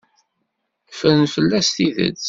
[0.91, 2.19] Ffren fell-as tidet.